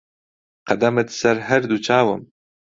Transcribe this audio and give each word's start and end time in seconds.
قەدەمت 0.69 1.09
سەر 1.19 1.37
هەر 1.47 1.61
دوو 1.69 1.83
چاوم 1.87 2.21